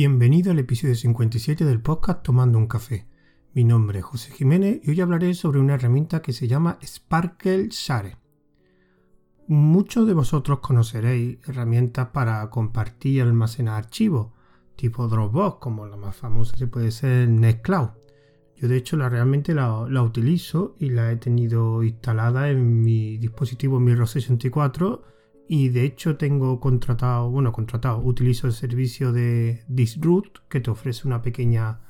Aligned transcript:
Bienvenido 0.00 0.52
al 0.52 0.60
episodio 0.60 0.94
57 0.94 1.64
del 1.64 1.80
podcast 1.80 2.22
Tomando 2.22 2.56
un 2.56 2.68
café. 2.68 3.08
Mi 3.52 3.64
nombre 3.64 3.98
es 3.98 4.04
José 4.04 4.30
Jiménez 4.30 4.80
y 4.84 4.90
hoy 4.90 5.00
hablaré 5.00 5.34
sobre 5.34 5.58
una 5.58 5.74
herramienta 5.74 6.22
que 6.22 6.32
se 6.32 6.46
llama 6.46 6.78
Sparkle 6.80 7.66
Share. 7.70 8.16
Muchos 9.48 10.06
de 10.06 10.14
vosotros 10.14 10.60
conoceréis 10.60 11.38
herramientas 11.48 12.10
para 12.10 12.48
compartir 12.48 13.14
y 13.14 13.18
almacenar 13.18 13.74
archivos, 13.74 14.28
tipo 14.76 15.08
Dropbox, 15.08 15.58
como 15.58 15.84
la 15.88 15.96
más 15.96 16.14
famosa 16.14 16.56
se 16.56 16.68
puede 16.68 16.92
ser 16.92 17.28
Nextcloud. 17.28 17.88
Yo 18.54 18.68
de 18.68 18.76
hecho 18.76 18.96
la 18.96 19.08
realmente 19.08 19.52
la, 19.52 19.82
utilizo 20.00 20.76
y 20.78 20.90
la 20.90 21.10
he 21.10 21.16
tenido 21.16 21.82
instalada 21.82 22.50
en 22.50 22.82
mi 22.82 23.18
dispositivo 23.18 23.80
Mirror 23.80 24.06
64 24.06 25.02
y 25.48 25.70
de 25.70 25.84
hecho 25.84 26.16
tengo 26.18 26.60
contratado, 26.60 27.30
bueno, 27.30 27.52
contratado, 27.52 28.00
utilizo 28.00 28.46
el 28.46 28.52
servicio 28.52 29.12
de 29.12 29.64
Disroot 29.66 30.46
que 30.48 30.60
te 30.60 30.70
ofrece 30.70 31.08
una 31.08 31.22
pequeña, 31.22 31.80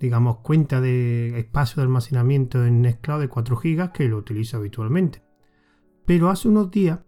digamos, 0.00 0.38
cuenta 0.38 0.80
de 0.80 1.38
espacio 1.38 1.76
de 1.76 1.82
almacenamiento 1.82 2.64
en 2.66 2.82
Nextcloud 2.82 3.20
de 3.20 3.28
4 3.28 3.56
GB 3.56 3.92
que 3.92 4.08
lo 4.08 4.18
utilizo 4.18 4.56
habitualmente. 4.56 5.22
Pero 6.04 6.30
hace 6.30 6.48
unos 6.48 6.72
días, 6.72 6.98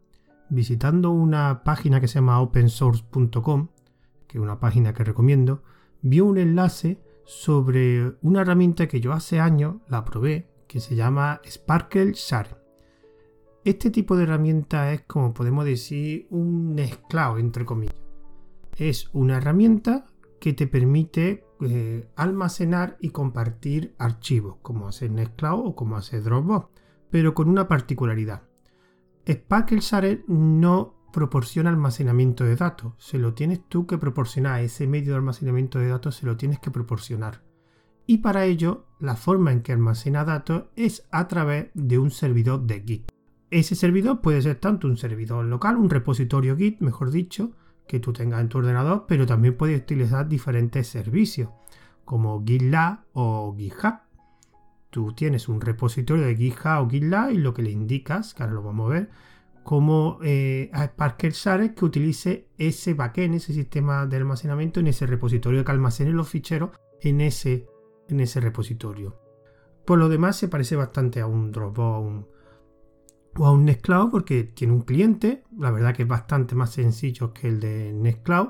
visitando 0.48 1.10
una 1.10 1.64
página 1.64 2.00
que 2.00 2.06
se 2.06 2.14
llama 2.14 2.40
opensource.com, 2.40 3.68
que 4.28 4.38
es 4.38 4.42
una 4.42 4.60
página 4.60 4.94
que 4.94 5.02
recomiendo, 5.02 5.64
vi 6.00 6.20
un 6.20 6.38
enlace 6.38 7.02
sobre 7.24 8.16
una 8.22 8.42
herramienta 8.42 8.86
que 8.86 9.00
yo 9.00 9.12
hace 9.12 9.40
años 9.40 9.76
la 9.88 10.04
probé, 10.04 10.48
que 10.68 10.78
se 10.78 10.94
llama 10.94 11.40
Sparkle 11.44 12.12
Share. 12.14 12.61
Este 13.64 13.90
tipo 13.90 14.16
de 14.16 14.24
herramienta 14.24 14.92
es, 14.92 15.02
como 15.02 15.32
podemos 15.32 15.64
decir, 15.64 16.26
un 16.30 16.74
Nextcloud, 16.74 17.38
entre 17.38 17.64
comillas. 17.64 17.94
Es 18.76 19.08
una 19.12 19.36
herramienta 19.36 20.06
que 20.40 20.52
te 20.52 20.66
permite 20.66 21.44
eh, 21.60 22.08
almacenar 22.16 22.96
y 23.00 23.10
compartir 23.10 23.94
archivos, 23.98 24.56
como 24.62 24.88
hace 24.88 25.08
Nextcloud 25.08 25.64
o 25.64 25.76
como 25.76 25.96
hace 25.96 26.20
Dropbox, 26.20 26.70
pero 27.08 27.34
con 27.34 27.48
una 27.48 27.68
particularidad. 27.68 28.42
Share 29.24 30.24
no 30.26 30.96
proporciona 31.12 31.70
almacenamiento 31.70 32.42
de 32.42 32.56
datos, 32.56 32.94
se 32.98 33.18
lo 33.18 33.34
tienes 33.34 33.60
tú 33.68 33.86
que 33.86 33.96
proporcionar, 33.96 34.62
ese 34.62 34.88
medio 34.88 35.12
de 35.12 35.18
almacenamiento 35.18 35.78
de 35.78 35.86
datos 35.86 36.16
se 36.16 36.26
lo 36.26 36.36
tienes 36.36 36.58
que 36.58 36.72
proporcionar. 36.72 37.44
Y 38.06 38.18
para 38.18 38.44
ello, 38.44 38.86
la 38.98 39.14
forma 39.14 39.52
en 39.52 39.62
que 39.62 39.70
almacena 39.70 40.24
datos 40.24 40.64
es 40.74 41.06
a 41.12 41.28
través 41.28 41.68
de 41.74 42.00
un 42.00 42.10
servidor 42.10 42.62
de 42.62 42.82
Git. 42.82 43.11
Ese 43.52 43.74
servidor 43.74 44.22
puede 44.22 44.40
ser 44.40 44.56
tanto 44.56 44.86
un 44.86 44.96
servidor 44.96 45.44
local, 45.44 45.76
un 45.76 45.90
repositorio 45.90 46.56
Git, 46.56 46.80
mejor 46.80 47.10
dicho, 47.10 47.52
que 47.86 48.00
tú 48.00 48.14
tengas 48.14 48.40
en 48.40 48.48
tu 48.48 48.56
ordenador, 48.56 49.04
pero 49.06 49.26
también 49.26 49.58
puedes 49.58 49.78
utilizar 49.82 50.26
diferentes 50.26 50.86
servicios, 50.86 51.50
como 52.06 52.42
GitLab 52.46 53.00
o 53.12 53.54
GitHub. 53.54 53.98
Tú 54.88 55.12
tienes 55.12 55.50
un 55.50 55.60
repositorio 55.60 56.24
de 56.24 56.34
GitHub 56.34 56.80
o 56.80 56.88
GitLab 56.88 57.32
y 57.32 57.36
lo 57.36 57.52
que 57.52 57.60
le 57.60 57.70
indicas, 57.70 58.32
que 58.32 58.42
ahora 58.42 58.54
lo 58.54 58.62
vamos 58.62 58.90
a 58.90 58.94
ver, 58.94 59.10
como 59.62 60.18
eh, 60.22 60.70
a 60.72 60.86
Sparker 60.86 61.32
Share 61.32 61.74
que 61.74 61.84
utilice 61.84 62.48
ese 62.56 62.94
backend, 62.94 63.34
ese 63.34 63.52
sistema 63.52 64.06
de 64.06 64.16
almacenamiento 64.16 64.80
en 64.80 64.86
ese 64.86 65.06
repositorio, 65.06 65.62
que 65.62 65.72
almacene 65.72 66.12
los 66.12 66.30
ficheros 66.30 66.70
en 67.02 67.20
ese, 67.20 67.66
en 68.08 68.20
ese 68.20 68.40
repositorio. 68.40 69.20
Por 69.84 69.98
lo 69.98 70.08
demás, 70.08 70.36
se 70.36 70.48
parece 70.48 70.74
bastante 70.74 71.20
a 71.20 71.26
un 71.26 71.52
Dropbox, 71.52 72.31
o 73.36 73.46
a 73.46 73.52
un 73.52 73.64
Nextcloud 73.64 74.10
porque 74.10 74.44
tiene 74.44 74.72
un 74.72 74.82
cliente, 74.82 75.44
la 75.58 75.70
verdad 75.70 75.94
que 75.94 76.02
es 76.02 76.08
bastante 76.08 76.54
más 76.54 76.70
sencillo 76.70 77.32
que 77.32 77.48
el 77.48 77.60
de 77.60 77.92
Nextcloud 77.92 78.48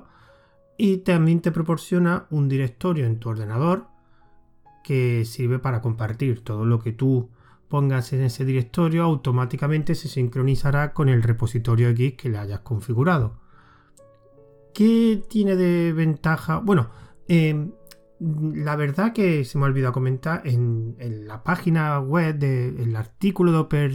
y 0.77 0.99
también 0.99 1.41
te 1.41 1.53
proporciona 1.53 2.27
un 2.31 2.49
directorio 2.49 3.07
en 3.07 3.19
tu 3.19 3.29
ordenador 3.29 3.87
que 4.83 5.25
sirve 5.25 5.59
para 5.59 5.81
compartir 5.81 6.43
todo 6.43 6.65
lo 6.65 6.81
que 6.81 6.93
tú 6.93 7.31
pongas 7.69 8.13
en 8.13 8.23
ese 8.23 8.45
directorio 8.45 9.05
automáticamente 9.05 9.95
se 9.95 10.09
sincronizará 10.09 10.93
con 10.93 11.09
el 11.09 11.23
repositorio 11.23 11.89
X 11.91 12.15
que 12.19 12.29
le 12.29 12.39
hayas 12.39 12.61
configurado. 12.61 13.41
¿Qué 14.75 15.23
tiene 15.29 15.57
de 15.57 15.93
ventaja? 15.93 16.59
Bueno, 16.59 16.91
eh, 17.29 17.71
la 18.23 18.77
verdad 18.77 19.13
que 19.13 19.45
se 19.45 19.59
me 19.59 19.65
ha 19.65 19.69
olvidado 19.69 19.93
comentar 19.93 20.43
en, 20.45 20.97
la 21.27 21.43
página 21.43 21.99
web 22.01 22.39
del 22.39 22.95
artículo 22.97 23.53
de, 23.53 23.59
Oper, 23.59 23.93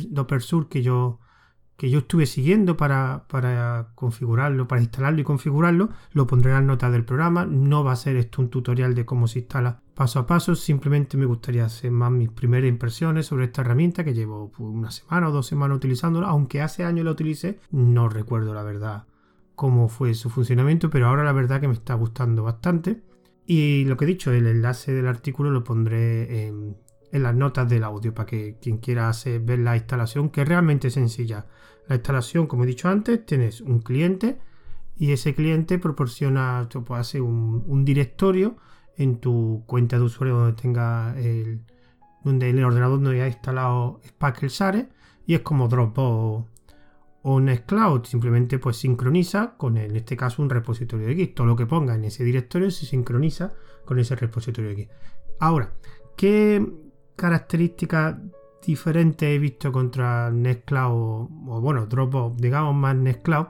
que 0.69 0.81
yo, 0.81 1.19
que 1.77 1.89
yo 1.89 1.99
estuve 1.99 2.25
siguiendo 2.25 2.75
para, 2.75 3.25
configurarlo, 3.95 4.67
para 4.67 4.81
instalarlo 4.81 5.21
y 5.21 5.23
configurarlo, 5.23 5.89
lo 6.11 6.27
pondré 6.27 6.51
en 6.51 6.57
las 6.57 6.66
notas 6.66 6.91
del 6.91 7.05
programa. 7.05 7.45
No 7.45 7.83
va 7.83 7.93
a 7.93 7.95
ser 7.95 8.17
esto 8.17 8.41
un 8.41 8.49
tutorial 8.49 8.95
de 8.95 9.05
cómo 9.05 9.27
se 9.27 9.39
instala 9.39 9.81
paso 9.95 10.19
a 10.19 10.27
paso, 10.27 10.53
simplemente 10.53 11.17
me 11.17 11.25
gustaría 11.25 11.66
hacer 11.66 11.89
más 11.89 12.11
mis 12.11 12.29
primeras 12.29 12.69
impresiones 12.69 13.25
sobre 13.25 13.45
esta 13.45 13.61
herramienta 13.61 14.03
que 14.03 14.13
llevo 14.13 14.51
pues, 14.51 14.69
una 14.69 14.91
semana 14.91 15.29
o 15.29 15.31
dos 15.31 15.47
semanas 15.47 15.77
utilizándola, 15.77 16.27
aunque 16.27 16.61
hace 16.61 16.83
años 16.83 17.03
la 17.03 17.11
utilicé, 17.11 17.59
no 17.71 18.07
recuerdo 18.07 18.53
la 18.53 18.61
verdad 18.61 19.05
cómo 19.55 19.89
fue 19.89 20.13
su 20.13 20.29
funcionamiento, 20.29 20.91
pero 20.91 21.07
ahora 21.07 21.23
la 21.23 21.31
verdad 21.31 21.59
que 21.59 21.67
me 21.67 21.73
está 21.73 21.95
gustando 21.95 22.43
bastante. 22.43 23.01
Y 23.50 23.85
lo 23.85 23.96
que 23.96 24.03
he 24.03 24.08
dicho, 24.08 24.34
el 24.34 24.46
enlace 24.46 24.91
del 24.91 25.08
artículo 25.08 25.50
lo 25.50 25.63
pondré 25.63 26.47
en, 26.47 26.75
las 27.13 27.34
notas 27.34 27.69
del 27.69 27.85
audio 27.85 28.13
para 28.13 28.25
que 28.25 28.58
quien 28.62 28.78
quiera 28.80 29.08
hacer, 29.08 29.40
ver 29.40 29.59
la 29.59 29.78
instalación, 29.78 30.30
que 30.30 30.41
es 30.41 30.47
realmente 30.47 30.90
sencilla. 30.90 31.47
La 31.88 31.96
instalación, 31.96 32.46
como 32.46 32.66
he 32.66 32.68
dicho 32.68 32.90
antes, 32.90 33.25
tienes 33.25 33.62
un 33.62 33.80
cliente 33.80 34.38
y 34.97 35.13
ese 35.13 35.34
cliente 35.34 35.80
proporciona, 35.80 36.68
tú 36.69 36.84
puedes 36.84 37.13
un, 37.16 37.85
directorio 37.85 38.58
en 38.97 39.19
tu 39.22 39.64
cuenta 39.66 39.97
de 39.97 40.03
usuario 40.03 40.35
donde 40.38 40.62
tenga 40.62 41.18
el, 41.18 41.62
donde 42.25 42.50
el 42.50 42.62
ordenador 42.64 43.02
donde 43.02 43.22
haya 43.22 43.28
instalado 43.28 44.02
Sparkle 44.06 44.50
Share 44.50 44.90
y 45.25 45.35
es 45.35 45.41
como 45.41 45.69
Dropbox 45.69 46.56
o 47.29 47.41
Nextcloud 47.41 48.05
simplemente 48.05 48.57
pues 48.57 48.77
sincroniza 48.77 49.57
con 49.57 49.75
en 49.75 49.97
este 49.97 50.15
caso 50.15 50.41
un 50.41 50.49
repositorio 50.49 51.07
de 51.07 51.15
Git. 51.15 51.35
Todo 51.35 51.45
lo 51.45 51.57
que 51.57 51.65
ponga 51.65 51.93
en 51.93 52.05
ese 52.05 52.23
directorio 52.23 52.71
se 52.71 52.85
sincroniza 52.85 53.51
con 53.83 53.99
ese 53.99 54.15
repositorio 54.15 54.69
de 54.69 54.75
Git. 54.77 54.89
Ahora, 55.41 55.73
¿qué 56.16 56.66
características 57.17 58.16
diferentes 58.66 59.27
he 59.27 59.39
visto 59.39 59.73
contra 59.73 60.31
Nextcloud 60.31 61.27
o, 61.49 61.59
bueno, 61.61 61.85
Dropbox, 61.85 62.37
digamos 62.37 62.73
más 62.73 62.95
Nextcloud? 62.95 63.47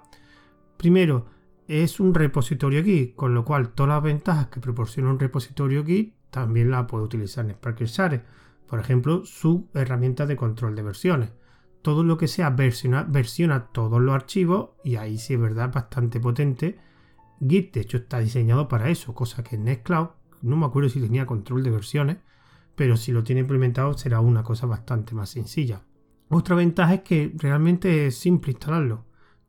Primero, 0.76 1.28
es 1.68 2.00
un 2.00 2.16
repositorio 2.16 2.84
Git, 2.84 3.14
con 3.14 3.36
lo 3.36 3.46
cual 3.46 3.76
todas 3.76 3.90
las 3.90 4.02
ventajas 4.02 4.48
que 4.48 4.60
proporciona 4.60 5.12
un 5.12 5.20
repositorio 5.20 5.86
Git 5.86 6.16
también 6.32 6.72
la 6.72 6.88
puede 6.88 7.04
utilizar 7.04 7.46
en. 7.46 8.24
Por 8.66 8.80
ejemplo, 8.80 9.24
su 9.24 9.70
herramienta 9.76 10.26
de 10.26 10.36
control 10.36 10.76
de 10.76 10.82
versiones 10.82 11.30
todo 11.88 12.04
lo 12.04 12.18
que 12.18 12.28
sea 12.28 12.50
versiona, 12.50 13.68
todos 13.72 14.02
los 14.02 14.14
archivos 14.14 14.72
y 14.84 14.98
ahí 14.98 15.18
sí 15.18 15.36
es 15.36 15.40
verdad 15.40 15.72
bastante 15.74 16.20
potente. 16.20 16.78
Git 17.40 17.74
de 17.74 17.80
hecho 17.80 17.96
está 17.96 18.20
diseñado 18.20 18.68
para 18.68 18.90
eso, 18.90 19.16
cosa 19.16 19.42
que 19.42 19.58
Nextcloud 19.58 20.10
no 20.42 20.58
me 20.58 20.66
acuerdo 20.66 20.90
si 20.90 21.00
tenía 21.00 21.26
control 21.26 21.64
de 21.64 21.72
versiones, 21.72 22.18
pero 22.76 22.98
si 22.98 23.14
lo 23.14 23.24
tiene 23.24 23.40
implementado 23.40 23.98
será 23.98 24.20
una 24.20 24.44
cosa 24.44 24.68
bastante 24.68 25.16
más 25.16 25.30
sencilla. 25.30 25.82
Otra 26.28 26.58
ventaja 26.58 26.96
es 26.96 27.02
que 27.04 27.32
realmente 27.38 28.08
es 28.08 28.18
simple 28.18 28.52
instalarlo. 28.52 29.06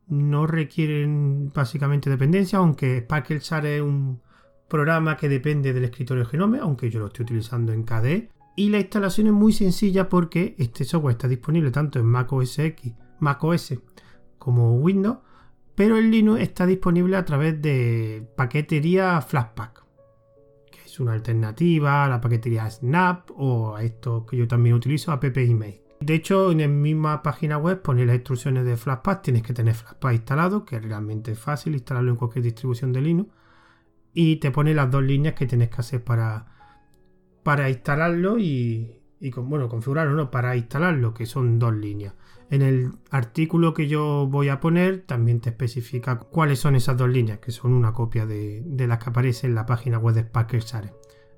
No 0.07 0.47
requieren 0.47 1.51
básicamente 1.53 2.09
dependencia, 2.09 2.59
aunque 2.59 3.01
Sparkle 3.01 3.35
es 3.35 3.81
un 3.81 4.21
programa 4.69 5.17
que 5.17 5.27
depende 5.27 5.73
del 5.73 5.83
escritorio 5.83 6.25
Genome, 6.25 6.59
aunque 6.59 6.89
yo 6.89 7.01
lo 7.01 7.07
estoy 7.07 7.23
utilizando 7.23 7.73
en 7.73 7.83
KDE 7.83 8.29
y 8.59 8.67
la 8.67 8.79
instalación 8.79 9.27
es 9.27 9.31
muy 9.31 9.53
sencilla 9.53 10.09
porque 10.09 10.53
este 10.57 10.83
software 10.83 11.13
está 11.13 11.29
disponible 11.29 11.71
tanto 11.71 11.97
en 11.97 12.05
Mac 12.05 12.33
OS 12.33 12.59
X, 12.59 12.91
Mac 13.19 13.41
OS 13.41 13.75
como 14.37 14.75
Windows, 14.75 15.19
pero 15.75 15.97
en 15.97 16.11
Linux 16.11 16.41
está 16.41 16.65
disponible 16.65 17.15
a 17.15 17.23
través 17.23 17.61
de 17.61 18.27
paquetería 18.35 19.21
Flatpak, 19.21 19.85
que 20.69 20.79
es 20.83 20.99
una 20.99 21.13
alternativa 21.13 22.03
a 22.03 22.09
la 22.09 22.19
paquetería 22.19 22.69
Snap 22.69 23.31
o 23.33 23.77
a 23.77 23.83
esto 23.83 24.25
que 24.25 24.35
yo 24.35 24.45
también 24.45 24.75
utilizo, 24.75 25.13
app 25.13 25.23
email. 25.37 25.79
De 26.01 26.15
hecho, 26.15 26.51
en 26.51 26.57
la 26.57 26.67
misma 26.67 27.23
página 27.23 27.57
web 27.57 27.81
pone 27.81 28.05
las 28.05 28.17
instrucciones 28.17 28.65
de 28.65 28.75
Flatpak, 28.75 29.21
tienes 29.21 29.43
que 29.43 29.53
tener 29.53 29.73
Flatpak 29.73 30.11
instalado, 30.11 30.65
que 30.65 30.81
realmente 30.81 31.31
es 31.31 31.39
fácil 31.39 31.75
instalarlo 31.75 32.11
en 32.11 32.17
cualquier 32.17 32.43
distribución 32.43 32.91
de 32.91 32.99
Linux, 33.03 33.31
y 34.13 34.35
te 34.35 34.51
pone 34.51 34.73
las 34.73 34.91
dos 34.91 35.03
líneas 35.03 35.35
que 35.35 35.45
tienes 35.45 35.69
que 35.69 35.77
hacer 35.79 36.03
para 36.03 36.58
para 37.49 37.67
instalarlo 37.67 38.37
y, 38.37 39.01
bueno, 39.37 39.69
configurarlo, 39.69 40.13
no, 40.13 40.29
para 40.29 40.55
instalarlo, 40.55 41.15
que 41.15 41.25
son 41.25 41.57
dos 41.57 41.73
líneas. 41.73 42.13
En 42.51 42.61
el 42.61 42.91
artículo 43.09 43.73
que 43.73 43.87
yo 43.87 44.27
voy 44.29 44.49
a 44.49 44.59
poner 44.59 45.01
también 45.07 45.39
te 45.41 45.49
especifica 45.49 46.19
cuáles 46.19 46.59
son 46.59 46.75
esas 46.75 46.95
dos 46.95 47.09
líneas, 47.09 47.39
que 47.39 47.49
son 47.51 47.73
una 47.73 47.91
copia 47.91 48.27
de, 48.27 48.63
las 48.87 48.99
que 48.99 49.09
aparece 49.09 49.47
en 49.47 49.55
la 49.55 49.65
página 49.65 49.97
web 49.97 50.13
de 50.13 50.21
Sparker 50.21 50.63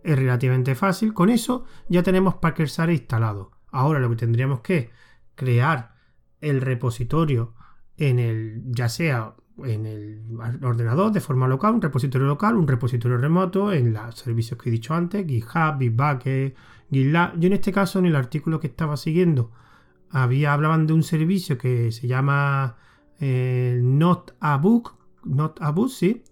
Es 0.03 0.15
relativamente 0.17 0.75
fácil. 0.75 1.13
Con 1.13 1.29
eso 1.29 1.63
ya 1.87 2.03
tenemos 2.03 2.33
Sparker 2.33 2.67
instalado. 2.89 3.51
Ahora 3.69 4.01
lo 4.01 4.09
que 4.09 4.17
tendríamos 4.17 4.59
que 4.59 4.89
crear 5.35 5.95
el 6.41 6.59
repositorio 6.59 7.53
en 7.95 8.19
el, 8.19 8.63
ya 8.65 8.89
sea 8.89 9.35
en 9.63 9.85
el 9.85 10.21
ordenador 10.63 11.11
de 11.11 11.19
forma 11.19 11.47
local, 11.47 11.75
un 11.75 11.81
repositorio 11.81 12.27
local, 12.27 12.55
un 12.55 12.67
repositorio 12.67 13.17
remoto 13.17 13.71
en 13.71 13.93
los 13.93 14.15
servicios 14.15 14.59
que 14.59 14.69
he 14.69 14.71
dicho 14.71 14.93
antes, 14.93 15.25
GitHub, 15.25 15.77
Bitbucket, 15.77 16.55
GitLab. 16.89 17.39
Yo 17.39 17.47
en 17.47 17.53
este 17.53 17.71
caso, 17.71 17.99
en 17.99 18.05
el 18.05 18.15
artículo 18.15 18.59
que 18.59 18.67
estaba 18.67 18.97
siguiendo, 18.97 19.51
había 20.09 20.53
hablaban 20.53 20.87
de 20.87 20.93
un 20.93 21.03
servicio 21.03 21.57
que 21.57 21.91
se 21.91 22.07
llama 22.07 22.75
eh, 23.19 23.79
Not 23.81 24.35
sí, 25.89 26.23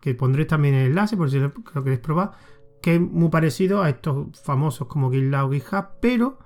que 0.00 0.14
pondré 0.14 0.44
también 0.44 0.74
el 0.74 0.88
enlace 0.88 1.16
por 1.16 1.30
si 1.30 1.38
lo, 1.38 1.52
queréis 1.52 2.00
probar, 2.00 2.32
que 2.80 2.94
es 2.94 3.00
muy 3.00 3.28
parecido 3.28 3.82
a 3.82 3.88
estos 3.90 4.40
famosos 4.42 4.86
como 4.86 5.10
GitLab 5.10 5.48
o 5.48 5.52
GitHub, 5.52 5.86
pero 6.00 6.38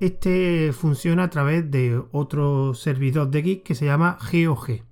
este 0.00 0.72
funciona 0.72 1.24
a 1.24 1.30
través 1.30 1.70
de 1.70 2.00
otro 2.12 2.72
servidor 2.74 3.30
de 3.30 3.42
Git 3.42 3.62
que 3.64 3.74
se 3.74 3.84
llama 3.84 4.16
GOG, 4.20 4.87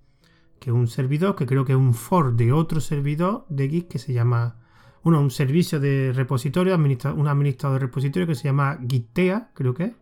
un 0.73 0.89
servidor 0.89 1.37
que 1.37 1.47
creo 1.47 1.65
que 1.65 1.73
es 1.73 1.79
un 1.79 1.95
for 1.95 2.35
de 2.35 2.53
otro 2.53 2.81
servidor 2.81 3.47
de 3.49 3.69
Git 3.69 3.89
que 3.89 3.99
se 3.99 4.13
llama, 4.13 4.57
bueno, 5.03 5.21
un 5.21 5.31
servicio 5.31 5.81
de 5.81 6.13
repositorio, 6.13 6.75
un 6.75 7.29
administrador 7.29 7.81
de 7.81 7.87
repositorio 7.87 8.27
que 8.27 8.35
se 8.35 8.45
llama 8.45 8.79
Gitea, 8.89 9.51
creo 9.55 9.75
que 9.75 9.85
es, 9.85 9.93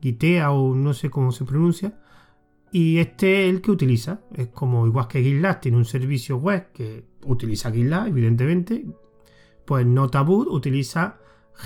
Gitea 0.00 0.50
o 0.52 0.74
no 0.74 0.94
sé 0.94 1.10
cómo 1.10 1.32
se 1.32 1.44
pronuncia, 1.44 1.98
y 2.72 2.98
este 2.98 3.48
es 3.48 3.54
el 3.54 3.60
que 3.60 3.70
utiliza, 3.70 4.20
es 4.34 4.48
como 4.48 4.86
igual 4.86 5.08
que 5.08 5.22
GitLab 5.22 5.60
tiene 5.60 5.76
un 5.76 5.84
servicio 5.84 6.36
web 6.36 6.70
que 6.72 7.04
utiliza 7.24 7.72
GitLab, 7.72 8.06
evidentemente, 8.06 8.86
pues 9.64 9.86
Notaboot 9.86 10.48
utiliza 10.48 11.18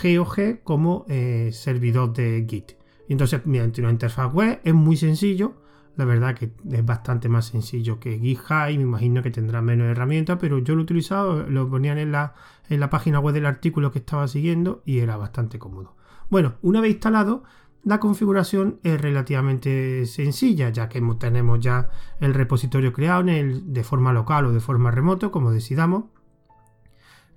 GOG 0.02 0.62
como 0.62 1.04
eh, 1.08 1.50
servidor 1.52 2.12
de 2.12 2.44
Git. 2.48 2.72
Y 3.08 3.12
entonces, 3.12 3.44
mediante 3.46 3.80
una 3.80 3.90
interfaz 3.90 4.32
web 4.32 4.60
es 4.64 4.74
muy 4.74 4.96
sencillo. 4.96 5.54
La 5.96 6.04
verdad 6.04 6.34
que 6.34 6.50
es 6.70 6.84
bastante 6.84 7.28
más 7.28 7.46
sencillo 7.46 8.00
que 8.00 8.18
GitHub 8.18 8.70
y 8.70 8.78
me 8.78 8.82
imagino 8.82 9.22
que 9.22 9.30
tendrá 9.30 9.62
menos 9.62 9.86
herramientas, 9.86 10.38
pero 10.40 10.58
yo 10.58 10.74
lo 10.74 10.80
he 10.80 10.84
utilizado, 10.84 11.48
lo 11.48 11.68
ponían 11.70 11.98
en 11.98 12.12
la, 12.12 12.34
en 12.68 12.80
la 12.80 12.90
página 12.90 13.20
web 13.20 13.34
del 13.34 13.46
artículo 13.46 13.92
que 13.92 14.00
estaba 14.00 14.26
siguiendo 14.26 14.82
y 14.84 14.98
era 14.98 15.16
bastante 15.16 15.58
cómodo. 15.58 15.94
Bueno, 16.30 16.54
una 16.62 16.80
vez 16.80 16.92
instalado, 16.92 17.44
la 17.84 18.00
configuración 18.00 18.80
es 18.82 19.00
relativamente 19.00 20.06
sencilla, 20.06 20.70
ya 20.70 20.88
que 20.88 21.00
tenemos 21.18 21.60
ya 21.60 21.90
el 22.18 22.34
repositorio 22.34 22.92
creado 22.92 23.20
en 23.20 23.28
el, 23.28 23.72
de 23.72 23.84
forma 23.84 24.12
local 24.12 24.46
o 24.46 24.52
de 24.52 24.60
forma 24.60 24.90
remoto, 24.90 25.30
como 25.30 25.52
decidamos. 25.52 26.04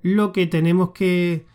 Lo 0.02 0.32
que 0.32 0.48
tenemos 0.48 0.92
que 0.92 1.46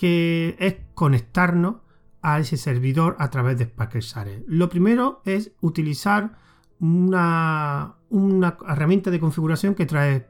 que 0.00 0.56
es 0.58 0.76
conectarnos 0.94 1.76
a 2.22 2.38
ese 2.38 2.56
servidor 2.56 3.16
a 3.18 3.30
través 3.30 3.58
de 3.58 3.72
Share. 4.00 4.44
Lo 4.46 4.68
primero 4.68 5.22
es 5.24 5.52
utilizar 5.60 6.38
una, 6.78 7.96
una 8.08 8.56
herramienta 8.68 9.10
de 9.10 9.20
configuración 9.20 9.74
que 9.74 9.86
trae 9.86 10.26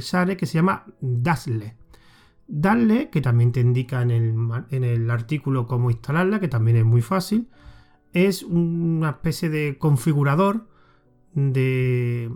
Share 0.00 0.36
que 0.36 0.46
se 0.46 0.54
llama 0.54 0.84
Dasle. 1.00 1.76
Dasle, 2.48 3.10
que 3.10 3.20
también 3.20 3.52
te 3.52 3.60
indica 3.60 4.02
en 4.02 4.10
el, 4.10 4.34
en 4.70 4.84
el 4.84 5.10
artículo 5.10 5.66
cómo 5.66 5.90
instalarla, 5.90 6.40
que 6.40 6.48
también 6.48 6.76
es 6.76 6.84
muy 6.84 7.02
fácil, 7.02 7.48
es 8.12 8.42
una 8.42 9.10
especie 9.10 9.50
de 9.50 9.78
configurador 9.78 10.68
de, 11.34 12.30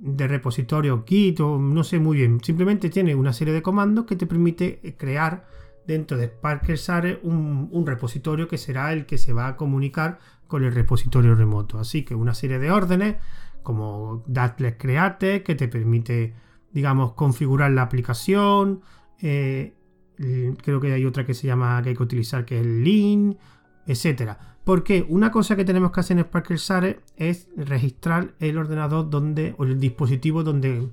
de 0.00 0.28
repositorio 0.28 1.04
Git 1.06 1.40
o 1.40 1.58
no 1.58 1.84
sé 1.84 1.98
muy 1.98 2.18
bien. 2.18 2.40
Simplemente 2.42 2.90
tiene 2.90 3.14
una 3.14 3.32
serie 3.32 3.54
de 3.54 3.62
comandos 3.62 4.06
que 4.06 4.16
te 4.16 4.26
permite 4.26 4.80
crear 4.98 5.46
dentro 5.86 6.16
de 6.16 6.26
Sparker 6.26 6.76
Share 6.76 7.20
un, 7.22 7.84
repositorio 7.86 8.48
que 8.48 8.58
será 8.58 8.92
el 8.92 9.06
que 9.06 9.18
se 9.18 9.32
va 9.32 9.48
a 9.48 9.56
comunicar 9.56 10.18
con 10.46 10.64
el 10.64 10.74
repositorio 10.74 11.34
remoto. 11.34 11.78
Así 11.78 12.04
que 12.04 12.14
una 12.14 12.34
serie 12.34 12.58
de 12.58 12.70
órdenes 12.70 13.16
como 13.62 14.22
Datlet 14.26 14.78
Create 14.78 15.42
que 15.42 15.54
te 15.54 15.68
permite, 15.68 16.34
digamos, 16.72 17.12
configurar 17.12 17.70
la 17.70 17.82
aplicación. 17.82 18.82
Eh, 19.20 19.74
creo 20.62 20.80
que 20.80 20.92
hay 20.92 21.04
otra 21.04 21.26
que 21.26 21.34
se 21.34 21.46
llama 21.46 21.82
que 21.82 21.90
hay 21.90 21.96
que 21.96 22.02
utilizar 22.02 22.44
que 22.44 22.60
es 22.60 22.66
el 22.66 22.84
link, 22.84 23.38
etcétera. 23.86 24.38
Porque 24.64 25.04
una 25.08 25.30
cosa 25.30 25.56
que 25.56 25.64
tenemos 25.64 25.92
que 25.92 26.00
hacer 26.00 26.18
en 26.18 26.24
Sparker 26.24 26.56
Share 26.56 27.00
es 27.16 27.48
registrar 27.56 28.34
el 28.38 28.56
ordenador 28.56 29.10
donde 29.10 29.54
o 29.58 29.64
el 29.64 29.78
dispositivo 29.78 30.42
donde 30.42 30.88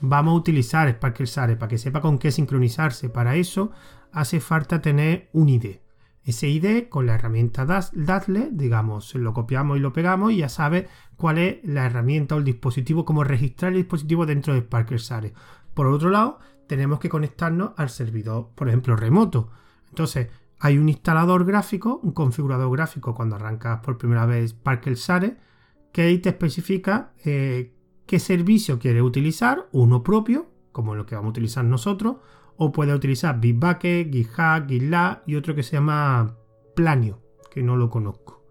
vamos 0.00 0.32
a 0.32 0.36
utilizar 0.36 0.90
Sparker 0.90 1.26
Share 1.26 1.56
para 1.56 1.68
que 1.68 1.78
sepa 1.78 2.00
con 2.00 2.18
qué 2.18 2.32
sincronizarse. 2.32 3.08
Para 3.08 3.36
eso 3.36 3.70
hace 4.12 4.40
falta 4.40 4.80
tener 4.80 5.28
un 5.32 5.48
ID. 5.48 5.76
Ese 6.24 6.48
ID 6.48 6.88
con 6.88 7.06
la 7.06 7.16
herramienta 7.16 7.66
Datle, 7.66 8.50
digamos, 8.52 9.14
lo 9.16 9.34
copiamos 9.34 9.76
y 9.76 9.80
lo 9.80 9.92
pegamos 9.92 10.32
y 10.32 10.38
ya 10.38 10.48
sabe 10.48 10.88
cuál 11.16 11.38
es 11.38 11.58
la 11.64 11.86
herramienta 11.86 12.36
o 12.36 12.38
el 12.38 12.44
dispositivo, 12.44 13.04
cómo 13.04 13.24
registrar 13.24 13.72
el 13.72 13.78
dispositivo 13.78 14.24
dentro 14.24 14.54
de 14.54 14.60
Sparker 14.60 14.98
Share. 14.98 15.32
Por 15.74 15.88
otro 15.88 16.10
lado, 16.10 16.38
tenemos 16.68 17.00
que 17.00 17.08
conectarnos 17.08 17.72
al 17.76 17.90
servidor, 17.90 18.50
por 18.54 18.68
ejemplo, 18.68 18.94
remoto. 18.94 19.50
Entonces, 19.88 20.28
hay 20.60 20.78
un 20.78 20.88
instalador 20.88 21.44
gráfico, 21.44 21.98
un 22.04 22.12
configurador 22.12 22.70
gráfico 22.70 23.14
cuando 23.14 23.34
arrancas 23.34 23.80
por 23.80 23.98
primera 23.98 24.24
vez 24.26 24.50
Sparker 24.50 24.94
Share, 24.94 25.38
que 25.92 26.02
ahí 26.02 26.18
te 26.18 26.28
especifica 26.28 27.12
eh, 27.24 27.74
qué 28.06 28.20
servicio 28.20 28.78
quieres 28.78 29.02
utilizar, 29.02 29.68
uno 29.72 30.04
propio, 30.04 30.50
como 30.70 30.94
lo 30.94 31.04
que 31.04 31.16
vamos 31.16 31.30
a 31.30 31.30
utilizar 31.30 31.64
nosotros, 31.64 32.18
o 32.56 32.72
puede 32.72 32.94
utilizar 32.94 33.40
Bitbucket, 33.40 34.12
GitHub, 34.12 34.68
GitLab 34.68 35.22
y 35.26 35.36
otro 35.36 35.54
que 35.54 35.62
se 35.62 35.72
llama 35.72 36.36
Planio, 36.74 37.20
que 37.50 37.62
no 37.62 37.76
lo 37.76 37.90
conozco. 37.90 38.42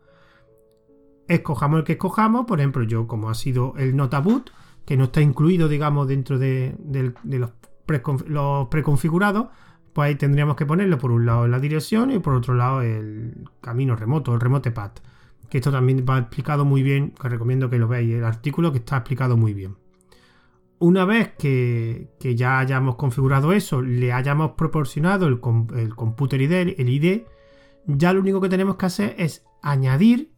Escojamos 1.27 1.79
el 1.79 1.85
que 1.85 1.93
escojamos, 1.93 2.45
por 2.45 2.59
ejemplo, 2.59 2.83
yo 2.83 3.07
como 3.07 3.29
ha 3.29 3.35
sido 3.35 3.73
el 3.77 3.95
Notaboot, 3.95 4.51
que 4.85 4.97
no 4.97 5.05
está 5.05 5.21
incluido, 5.21 5.69
digamos, 5.69 6.07
dentro 6.07 6.37
de, 6.37 6.75
los, 7.23 7.51
preconfigurados, 8.69 9.47
pues 9.93 10.07
ahí 10.07 10.15
tendríamos 10.15 10.55
que 10.55 10.65
ponerlo 10.65 10.97
por 10.97 11.11
un 11.11 11.25
lado 11.25 11.45
en 11.45 11.51
la 11.51 11.59
dirección 11.59 12.11
y 12.11 12.19
por 12.19 12.33
otro 12.33 12.53
lado 12.53 12.81
el 12.81 13.49
camino 13.61 13.95
remoto, 13.95 14.33
el 14.33 14.41
remote 14.41 14.71
path. 14.71 14.99
Que 15.49 15.57
esto 15.57 15.71
también 15.71 16.05
va 16.09 16.17
explicado 16.17 16.65
muy 16.65 16.81
bien, 16.81 17.11
que 17.11 17.29
recomiendo 17.29 17.69
que 17.69 17.77
lo 17.77 17.87
veáis, 17.87 18.13
el 18.13 18.23
artículo 18.23 18.71
que 18.71 18.79
está 18.79 18.97
explicado 18.97 19.35
muy 19.37 19.53
bien 19.53 19.80
una 20.81 21.05
vez 21.05 21.29
que, 21.37 22.09
ya 22.19 22.59
hayamos 22.59 22.95
configurado 22.95 23.53
eso, 23.53 23.83
le 23.83 24.11
hayamos 24.11 24.53
proporcionado 24.53 25.27
el, 25.27 25.39
el 25.77 25.95
computer 25.95 26.41
ID, 26.41 26.53
el 26.77 26.89
ID, 26.89 27.21
ya 27.85 28.13
lo 28.13 28.19
único 28.19 28.41
que 28.41 28.49
tenemos 28.49 28.77
que 28.77 28.87
hacer 28.87 29.15
es 29.19 29.45
añadir, 29.61 30.31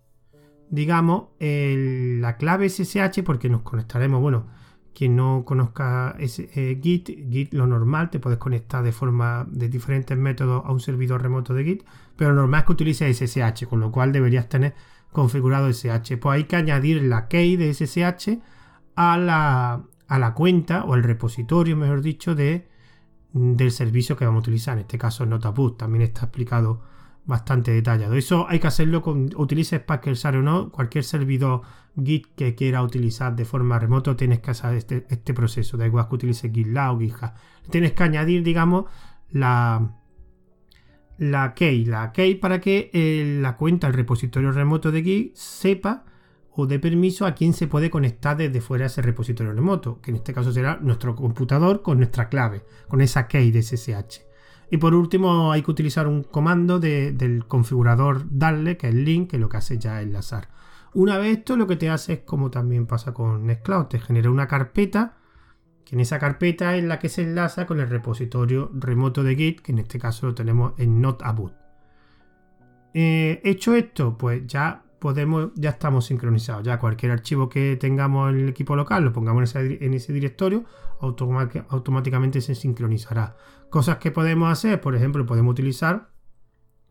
digamos, 0.70 1.30
la 1.40 2.36
clave 2.36 2.70
SSH 2.70 3.24
porque 3.24 3.50
nos 3.50 3.62
conectaremos, 3.62 4.20
bueno, 4.20 4.48
quien 4.94 5.16
no 5.16 5.46
conozca 5.46 6.16
eh, 6.20 6.80
Git, 6.84 7.08
Git 7.32 7.54
lo 7.54 7.66
normal, 7.66 8.10
te 8.10 8.20
puedes 8.20 8.38
conectar 8.38 8.84
de 8.84 8.92
forma 8.92 9.48
de 9.50 9.70
diferentes 9.70 10.18
métodos 10.18 10.62
a 10.66 10.74
un 10.74 10.82
servidor 10.82 11.22
remoto 11.22 11.54
de 11.54 11.64
Git, 11.64 11.84
pero 12.18 12.32
lo 12.32 12.42
normal 12.42 12.60
es 12.60 12.66
que 12.66 12.72
utilices 12.74 13.18
SSH, 13.18 13.66
con 13.68 13.80
lo 13.80 13.94
cual 13.94 14.12
deberías 14.12 14.50
tener 14.50 14.76
configurado 15.14 15.72
SSH. 15.72 16.18
Pues 16.18 16.36
hay 16.36 16.44
que 16.44 16.58
añadir 16.58 17.02
la 17.04 17.30
key 17.30 17.56
de 17.56 17.74
SSH 17.74 18.40
a 18.96 19.18
la, 19.18 19.84
a 20.14 20.20
la 20.20 20.36
cuenta 20.36 20.84
o 20.84 20.94
al 20.94 21.02
repositorio, 21.02 21.76
mejor 21.76 22.04
dicho, 22.04 22.36
de, 22.36 22.68
del 23.32 23.72
servicio 23.72 24.16
que 24.16 24.26
vamos 24.26 24.42
a 24.42 24.44
utilizar. 24.44 24.78
En 24.78 24.82
este 24.82 25.00
caso, 25.00 25.26
Notaboost 25.26 25.80
también 25.80 26.04
está 26.04 26.26
explicado 26.26 26.84
bastante 27.26 27.72
detallado. 27.72 28.14
Eso 28.14 28.46
hay 28.48 28.60
que 28.60 28.68
hacerlo 28.68 29.02
con 29.02 29.32
utilices 29.36 29.82
Share 30.14 30.38
o 30.38 30.44
no, 30.44 30.70
cualquier 30.70 31.04
servidor 31.04 31.62
Git 31.98 32.28
que 32.36 32.54
quiera 32.54 32.84
utilizar 32.84 33.36
de 33.36 33.44
forma 33.44 33.80
remota, 33.80 34.16
tienes 34.16 34.40
que 34.40 34.52
hacer 34.52 34.76
este, 34.76 35.08
este 35.10 35.34
proceso. 35.34 35.78
Da 35.78 35.88
igual 35.88 36.08
que 36.08 36.14
utilices 36.14 36.52
GitLab 36.54 36.96
o 36.96 37.00
GitHub. 37.00 37.32
Tienes 37.72 37.94
que 37.94 38.04
añadir, 38.04 38.44
digamos, 38.44 38.86
la, 39.32 39.96
la 41.18 41.56
key, 41.56 41.86
la 41.86 42.12
key 42.12 42.36
para 42.36 42.62
que 42.62 42.92
eh, 42.94 43.40
la 43.42 43.58
cuenta, 43.58 43.88
el 43.88 43.94
repositorio 43.94 44.52
remoto 44.52 44.92
de 44.92 45.02
Git 45.02 45.36
sepa 45.36 46.06
o 46.56 46.68
de 46.68 46.80
permiso 46.80 47.26
a 47.26 47.34
quién 47.34 47.54
se 47.54 47.68
puede 47.68 47.90
conectar 47.90 48.38
desde 48.38 48.62
fuera 48.62 48.86
ese 48.86 49.02
repositorio 49.02 49.54
remoto, 49.54 50.00
que 50.02 50.12
en 50.12 50.18
este 50.18 50.34
caso 50.34 50.52
será 50.52 50.78
nuestro 50.82 51.16
computador 51.16 51.82
con 51.82 51.98
nuestra 51.98 52.30
clave, 52.30 52.64
con 52.88 53.02
esa 53.02 53.28
key 53.28 53.52
de 53.52 53.64
SSH. 53.64 54.22
Y 54.70 54.78
por 54.78 54.94
último 54.94 55.52
hay 55.52 55.62
que 55.62 55.72
utilizar 55.72 56.08
un 56.08 56.24
comando 56.24 56.80
del 56.80 57.46
configurador 57.48 58.26
darle, 58.30 58.78
que 58.78 58.88
es 58.88 58.94
el 58.94 59.06
link, 59.06 59.32
que 59.32 59.38
lo 59.38 59.50
que 59.50 59.58
hace 59.58 59.78
ya 59.78 60.00
es 60.00 60.08
enlazar. 60.08 60.50
Una 60.94 61.18
vez 61.18 61.40
esto 61.40 61.58
lo 61.58 61.68
que 61.68 61.76
te 61.76 61.90
hace 61.90 62.14
es 62.14 62.20
como 62.20 62.52
también 62.52 62.86
pasa 62.86 63.14
con 63.14 63.46
Nextcloud, 63.48 63.86
te 63.86 64.00
genera 64.00 64.30
una 64.30 64.48
carpeta, 64.48 65.18
que 65.86 65.96
en 65.96 66.02
esa 66.02 66.20
carpeta 66.20 66.76
es 66.76 66.84
la 66.84 67.00
que 67.00 67.10
se 67.10 67.24
enlaza 67.24 67.66
con 67.66 67.80
el 67.80 67.90
repositorio 67.90 68.72
remoto 68.74 69.24
de 69.24 69.36
Git, 69.36 69.62
que 69.62 69.72
en 69.72 69.80
este 69.80 70.00
caso 70.00 70.28
lo 70.28 70.36
tenemos 70.36 70.74
en 70.78 71.02
Notaboot. 71.02 71.54
Eh, 72.94 73.42
hecho 73.44 73.74
esto, 73.74 74.18
pues 74.18 74.46
ya 74.46 74.84
podemos, 75.04 75.52
ya 75.56 75.72
estamos 75.72 76.06
sincronizados. 76.06 76.64
Ya 76.64 76.80
cualquier 76.80 77.12
archivo 77.12 77.50
que 77.50 77.76
tengamos 77.76 78.32
en 78.32 78.40
el 78.40 78.48
equipo 78.48 78.74
local, 78.74 79.04
lo 79.04 79.12
pongamos 79.12 79.54
en 79.54 79.94
ese, 79.94 80.14
directorio, 80.14 80.64
automáticamente 81.02 82.40
se 82.40 82.56
sincronizará. 82.56 83.36
Cosas 83.70 83.98
que 83.98 84.12
podemos 84.12 84.50
hacer, 84.50 84.80
por 84.80 84.96
ejemplo, 84.96 85.26
podemos 85.26 85.52
utilizar 85.52 86.14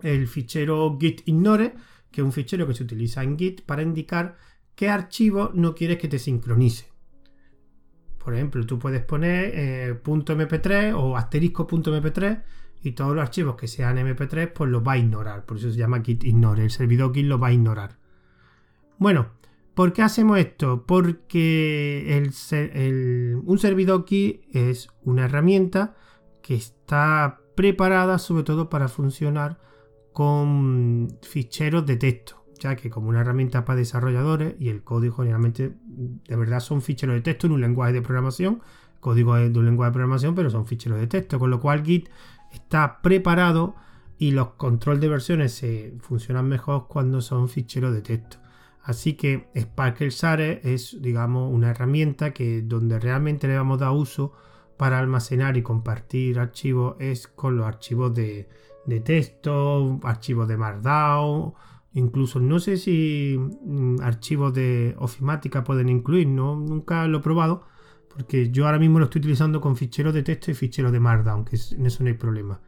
el 0.01 0.29
fichero 0.29 0.99
git 1.01 1.23
ignore, 1.25 1.73
que 2.11 2.21
es 2.21 2.25
un 2.27 2.33
fichero 2.33 2.67
que 2.67 2.75
se 2.75 2.83
utiliza 2.83 3.23
en 3.23 3.39
Git 3.39 3.63
para 3.63 3.81
indicar 3.81 4.37
qué 4.75 4.91
archivo 4.91 5.51
no 5.55 5.75
quieres 5.75 5.97
que 5.97 6.09
te 6.09 6.19
sincronice. 6.19 6.93
Por 8.23 8.35
ejemplo, 8.35 8.67
tú 8.67 8.79
puedes 8.79 9.03
poner 9.03 9.53
eh, 9.55 10.01
.mp3 10.05 10.93
o 10.95 11.17
asterisco.mp3 11.17 12.43
y 12.83 12.93
todos 12.93 13.15
los 13.15 13.23
archivos 13.23 13.57
que 13.57 13.69
sean 13.69 13.97
mp3 13.97 14.53
pues 14.53 14.71
los 14.71 14.87
va 14.87 14.93
a 14.93 14.99
ignorar. 14.99 15.47
Por 15.47 15.57
eso 15.57 15.71
se 15.71 15.79
llama 15.79 16.03
git 16.03 16.25
ignore. 16.25 16.63
El 16.65 16.71
servidor 16.71 17.15
git 17.15 17.25
lo 17.25 17.39
va 17.39 17.49
a 17.49 17.53
ignorar. 17.53 18.02
Bueno, 18.99 19.29
¿por 19.75 19.93
qué 19.93 20.03
hacemos 20.03 20.39
esto? 20.39 20.85
Porque 20.87 22.23
un 23.45 23.59
servidor 23.59 24.05
git 24.07 24.43
es 24.55 24.89
una 25.03 25.25
herramienta 25.25 25.95
que 26.43 26.55
está 26.55 27.41
preparada 27.55 28.19
sobre 28.19 28.45
todo 28.45 28.69
para 28.71 28.89
funcionar 28.89 29.59
con 30.13 31.19
ficheros 31.23 31.87
de 31.87 31.97
texto, 31.97 32.45
ya 32.59 32.77
que 32.77 32.91
como 32.91 33.09
una 33.09 33.21
herramienta 33.21 33.65
para 33.65 33.79
desarrolladores 33.79 34.55
y 34.59 34.69
el 34.69 34.83
código 34.83 35.17
generalmente 35.17 35.73
de 35.85 36.37
verdad 36.37 36.61
son 36.61 36.83
ficheros 36.83 37.15
de 37.15 37.23
texto 37.23 37.47
en 37.47 37.55
un 37.55 37.61
lenguaje 37.61 37.93
de 37.93 38.03
programación, 38.03 38.63
código 39.01 39.35
de 39.35 39.59
un 39.59 39.65
lenguaje 39.65 39.91
de 39.91 39.95
programación, 39.95 40.35
pero 40.35 40.51
son 40.51 40.67
ficheros 40.67 41.01
de 41.01 41.07
texto, 41.07 41.39
con 41.39 41.51
lo 41.51 41.61
cual 41.61 41.85
Git 41.85 42.09
está 42.53 43.01
preparado 43.03 43.75
y 44.19 44.33
los 44.33 44.51
control 44.51 45.01
de 45.01 45.09
versiones 45.09 45.53
se 45.55 45.95
funcionan 46.01 46.47
mejor 46.47 46.87
cuando 46.89 47.21
son 47.21 47.49
ficheros 47.49 47.93
de 47.95 48.03
texto. 48.03 48.39
Así 48.83 49.15
que 49.15 49.49
Sparkle 49.57 50.11
Share 50.11 50.61
es, 50.65 51.01
digamos, 51.01 51.53
una 51.53 51.71
herramienta 51.71 52.33
que 52.33 52.63
donde 52.63 52.99
realmente 52.99 53.47
le 53.47 53.57
vamos 53.57 53.81
a 53.81 53.85
dar 53.87 53.95
uso 53.95 54.33
para 54.77 54.99
almacenar 54.99 55.57
y 55.57 55.63
compartir 55.63 56.41
archivos 56.41 56.97
es 56.99 57.29
con 57.29 57.57
los 57.57 57.67
archivos 57.67 58.13
de, 58.13 58.49
texto, 59.05 60.01
archivos 60.03 60.49
de 60.49 60.57
Markdown, 60.57 61.55
incluso 61.95 62.41
no 62.41 62.59
sé 62.59 62.77
si 62.77 63.37
mm, 63.39 64.01
archivos 64.03 64.53
de 64.53 64.97
ofimática 64.99 65.63
pueden 65.63 65.89
incluir, 65.89 66.27
¿no? 66.27 66.57
nunca 66.57 67.07
lo 67.07 67.19
he 67.19 67.23
probado, 67.23 67.63
porque 68.09 68.51
yo 68.51 68.67
ahora 68.67 68.81
mismo 68.81 68.99
lo 68.99 69.05
estoy 69.05 69.21
utilizando 69.21 69.61
con 69.61 69.77
ficheros 69.77 70.13
de 70.13 70.25
texto 70.25 70.51
y 70.51 70.55
ficheros 70.55 70.91
de 70.91 70.99
Markdown, 70.99 71.45
que 71.45 71.57
en 71.71 71.87
eso 71.87 72.03
no 72.03 72.09
hay 72.09 72.17
problema. 72.17 72.61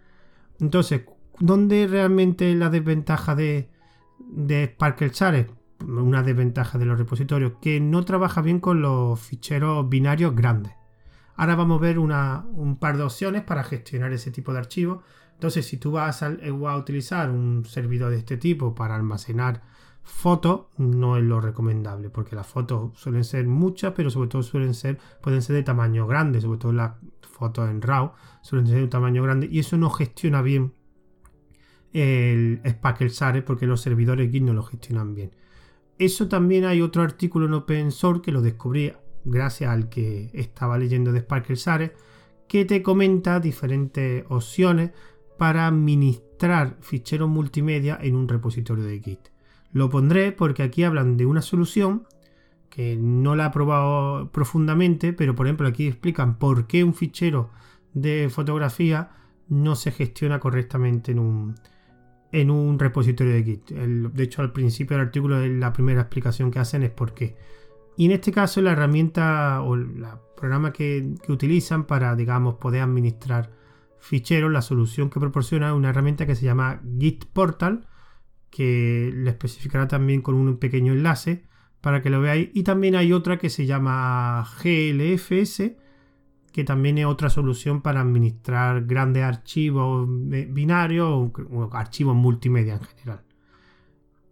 Entonces, 0.60 1.02
¿dónde 1.40 1.88
realmente 1.88 2.54
la 2.54 2.70
desventaja 2.70 3.34
de, 3.34 3.68
de 4.20 4.66
Sparkle 4.66 5.08
Share? 5.08 5.63
Una 6.02 6.22
desventaja 6.22 6.78
de 6.78 6.86
los 6.86 6.98
repositorios, 6.98 7.52
que 7.60 7.80
no 7.80 8.04
trabaja 8.04 8.42
bien 8.42 8.60
con 8.60 8.82
los 8.82 9.20
ficheros 9.20 9.88
binarios 9.88 10.34
grandes. 10.34 10.72
Ahora 11.36 11.56
vamos 11.56 11.78
a 11.78 11.82
ver 11.82 11.98
un 11.98 12.78
par 12.78 12.96
de 12.96 13.02
opciones 13.02 13.42
para 13.42 13.64
gestionar 13.64 14.12
ese 14.12 14.30
tipo 14.30 14.52
de 14.52 14.58
archivos. 14.58 15.02
Entonces, 15.32 15.66
si 15.66 15.78
tú 15.78 15.92
vas 15.92 16.22
a, 16.22 16.36
utilizar 16.76 17.30
un 17.30 17.64
servidor 17.64 18.10
de 18.10 18.18
este 18.18 18.36
tipo 18.36 18.74
para 18.74 18.94
almacenar 18.94 19.62
fotos, 20.02 20.66
no 20.76 21.16
es 21.16 21.24
lo 21.24 21.40
recomendable, 21.40 22.10
porque 22.10 22.36
las 22.36 22.46
fotos 22.46 22.96
suelen 22.98 23.24
ser 23.24 23.46
muchas, 23.46 23.94
pero 23.94 24.10
sobre 24.10 24.28
todo 24.28 24.42
suelen 24.42 24.74
ser, 24.74 24.98
pueden 25.22 25.42
ser 25.42 25.56
de 25.56 25.62
tamaño 25.62 26.06
grande, 26.06 26.40
sobre 26.40 26.58
todo 26.58 26.72
las 26.72 26.92
fotos 27.22 27.68
en 27.68 27.82
RAW 27.82 28.12
suelen 28.42 28.66
ser 28.66 28.80
de 28.80 28.88
tamaño 28.88 29.22
grande, 29.22 29.48
y 29.50 29.58
eso 29.58 29.76
no 29.76 29.90
gestiona 29.90 30.40
bien 30.42 30.74
el 31.92 32.60
Spackle 32.66 33.08
Share 33.08 33.44
porque 33.44 33.66
los 33.66 33.80
servidores 33.80 34.30
Git 34.30 34.42
no 34.42 34.52
lo 34.52 34.62
gestionan 34.62 35.14
bien. 35.14 35.30
Eso 35.98 36.28
también 36.28 36.64
hay 36.64 36.80
otro 36.80 37.02
artículo 37.02 37.46
en 37.46 37.54
open 37.54 37.92
source 37.92 38.22
que 38.22 38.32
lo 38.32 38.42
descubrí 38.42 38.92
gracias 39.24 39.70
al 39.70 39.88
que 39.88 40.30
estaba 40.32 40.78
leyendo 40.78 41.12
de 41.12 41.20
Sparkle 41.20 41.56
Share, 41.56 41.94
que 42.48 42.64
te 42.64 42.82
comenta 42.82 43.40
diferentes 43.40 44.24
opciones 44.28 44.90
para 45.38 45.66
administrar 45.66 46.76
ficheros 46.80 47.28
multimedia 47.28 47.98
en 48.00 48.16
un 48.16 48.28
repositorio 48.28 48.84
de 48.84 49.00
Git. 49.00 49.28
Lo 49.72 49.88
pondré 49.88 50.32
porque 50.32 50.62
aquí 50.62 50.84
hablan 50.84 51.16
de 51.16 51.26
una 51.26 51.42
solución 51.42 52.06
que 52.68 52.96
no 52.96 53.36
la 53.36 53.46
he 53.46 53.50
probado 53.50 54.30
profundamente, 54.30 55.12
pero 55.12 55.34
por 55.34 55.46
ejemplo 55.46 55.68
aquí 55.68 55.86
explican 55.86 56.38
por 56.38 56.66
qué 56.66 56.84
un 56.84 56.94
fichero 56.94 57.50
de 57.92 58.28
fotografía 58.30 59.10
no 59.48 59.76
se 59.76 59.92
gestiona 59.92 60.40
correctamente 60.40 61.12
en 61.12 61.18
un, 61.20 61.54
en 62.34 62.50
un 62.50 62.80
repositorio 62.80 63.32
de 63.32 63.44
Git. 63.44 63.70
de 63.70 64.22
hecho, 64.24 64.42
al 64.42 64.52
principio 64.52 64.96
del 64.96 65.06
artículo 65.06 65.46
la 65.46 65.72
primera 65.72 66.00
explicación 66.00 66.50
que 66.50 66.58
hacen 66.58 66.82
es 66.82 66.90
por 66.90 67.14
qué. 67.14 67.36
Y 67.96 68.06
en 68.06 68.10
este 68.10 68.32
caso 68.32 68.60
la 68.60 68.72
herramienta 68.72 69.62
o 69.62 69.74
el 69.74 70.04
programa 70.36 70.72
que, 70.72 71.14
utilizan 71.28 71.84
para, 71.84 72.16
digamos, 72.16 72.56
poder 72.56 72.82
administrar 72.82 73.52
ficheros, 74.00 74.50
la 74.50 74.62
solución 74.62 75.10
que 75.10 75.20
proporciona 75.20 75.68
es 75.68 75.74
una 75.74 75.90
herramienta 75.90 76.26
que 76.26 76.34
se 76.34 76.44
llama 76.44 76.82
Git 76.98 77.24
Portal, 77.26 77.86
que 78.50 79.12
le 79.14 79.30
especificará 79.30 79.86
también 79.86 80.20
con 80.20 80.34
un 80.34 80.58
pequeño 80.58 80.92
enlace 80.92 81.44
para 81.80 82.02
que 82.02 82.10
lo 82.10 82.20
veáis. 82.20 82.50
Y 82.52 82.64
también 82.64 82.96
hay 82.96 83.12
otra 83.12 83.38
que 83.38 83.48
se 83.48 83.64
llama 83.64 84.44
GLFS, 84.60 85.76
que 86.54 86.62
también 86.62 86.98
es 86.98 87.06
otra 87.06 87.30
solución 87.30 87.82
para 87.82 88.00
administrar 88.00 88.84
grandes 88.84 89.24
archivos 89.24 90.06
binarios 90.08 91.32
o 91.50 91.68
archivos 91.72 92.14
multimedia 92.14 92.74
en 92.74 92.80
general. 92.80 93.22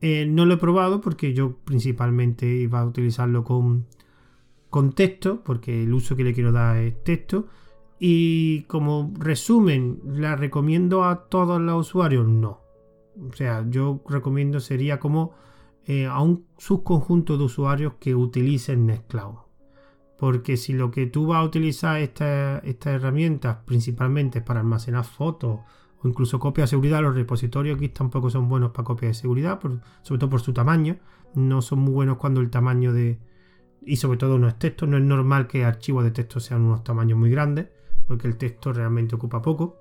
Eh, 0.00 0.26
no 0.26 0.46
lo 0.46 0.54
he 0.54 0.56
probado 0.56 1.00
porque 1.00 1.34
yo 1.34 1.56
principalmente 1.64 2.46
iba 2.46 2.78
a 2.78 2.86
utilizarlo 2.86 3.42
con, 3.42 3.86
con 4.70 4.92
texto, 4.92 5.42
porque 5.42 5.82
el 5.82 5.92
uso 5.92 6.14
que 6.14 6.22
le 6.22 6.32
quiero 6.32 6.52
dar 6.52 6.76
es 6.76 7.02
texto. 7.02 7.48
Y 7.98 8.62
como 8.68 9.12
resumen, 9.18 10.00
¿la 10.06 10.36
recomiendo 10.36 11.02
a 11.02 11.24
todos 11.24 11.60
los 11.60 11.88
usuarios? 11.88 12.28
No. 12.28 12.60
O 13.18 13.32
sea, 13.32 13.66
yo 13.68 14.00
recomiendo 14.08 14.60
sería 14.60 15.00
como 15.00 15.32
eh, 15.86 16.06
a 16.06 16.20
un 16.20 16.46
subconjunto 16.56 17.36
de 17.36 17.42
usuarios 17.42 17.94
que 17.98 18.14
utilicen 18.14 18.86
Nextcloud. 18.86 19.51
Porque 20.22 20.56
si 20.56 20.72
lo 20.72 20.92
que 20.92 21.06
tú 21.06 21.26
vas 21.26 21.38
a 21.38 21.42
utilizar 21.42 22.00
estas 22.00 22.62
herramientas 22.86 23.56
principalmente 23.64 24.38
es 24.38 24.44
para 24.44 24.60
almacenar 24.60 25.04
fotos 25.04 25.58
o 26.00 26.06
incluso 26.06 26.38
copia 26.38 26.62
de 26.62 26.68
seguridad. 26.68 27.02
Los 27.02 27.16
repositorios 27.16 27.76
Git 27.80 27.94
tampoco 27.94 28.30
son 28.30 28.48
buenos 28.48 28.70
para 28.70 28.84
copia 28.84 29.08
de 29.08 29.14
seguridad, 29.14 29.58
sobre 30.02 30.20
todo 30.20 30.30
por 30.30 30.40
su 30.40 30.52
tamaño. 30.52 30.98
No 31.34 31.60
son 31.60 31.80
muy 31.80 31.92
buenos 31.92 32.18
cuando 32.18 32.40
el 32.40 32.50
tamaño 32.50 32.92
de... 32.92 33.18
Y 33.84 33.96
sobre 33.96 34.16
todo 34.16 34.38
no 34.38 34.46
es 34.46 34.56
texto. 34.60 34.86
No 34.86 34.96
es 34.96 35.02
normal 35.02 35.48
que 35.48 35.64
archivos 35.64 36.04
de 36.04 36.12
texto 36.12 36.38
sean 36.38 36.60
unos 36.60 36.84
tamaños 36.84 37.18
muy 37.18 37.28
grandes, 37.28 37.70
porque 38.06 38.28
el 38.28 38.36
texto 38.36 38.72
realmente 38.72 39.16
ocupa 39.16 39.42
poco. 39.42 39.80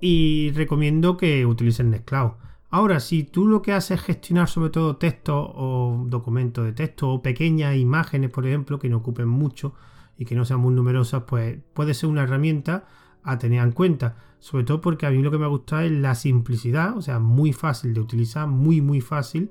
Y 0.00 0.50
recomiendo 0.52 1.18
que 1.18 1.44
utilicen 1.44 1.90
Nextcloud. 1.90 2.30
Ahora, 2.70 3.00
si 3.00 3.24
tú 3.24 3.46
lo 3.46 3.62
que 3.62 3.72
haces 3.72 3.98
es 3.98 4.04
gestionar 4.04 4.48
sobre 4.48 4.70
todo 4.70 4.96
texto 4.96 5.34
o 5.36 6.04
documentos 6.06 6.66
de 6.66 6.72
texto 6.72 7.08
o 7.08 7.22
pequeñas 7.22 7.76
imágenes, 7.76 8.30
por 8.30 8.46
ejemplo, 8.46 8.78
que 8.78 8.90
no 8.90 8.98
ocupen 8.98 9.28
mucho 9.28 9.74
y 10.18 10.26
que 10.26 10.34
no 10.34 10.44
sean 10.44 10.60
muy 10.60 10.74
numerosas, 10.74 11.22
pues 11.26 11.58
puede 11.72 11.94
ser 11.94 12.10
una 12.10 12.24
herramienta 12.24 12.86
a 13.22 13.38
tener 13.38 13.62
en 13.62 13.72
cuenta. 13.72 14.16
Sobre 14.38 14.64
todo 14.64 14.82
porque 14.82 15.06
a 15.06 15.10
mí 15.10 15.22
lo 15.22 15.30
que 15.30 15.38
me 15.38 15.46
ha 15.46 15.48
gustado 15.48 15.82
es 15.82 15.92
la 15.92 16.14
simplicidad, 16.14 16.96
o 16.96 17.00
sea, 17.00 17.18
muy 17.18 17.52
fácil 17.54 17.94
de 17.94 18.00
utilizar, 18.00 18.46
muy, 18.46 18.82
muy 18.82 19.00
fácil. 19.00 19.50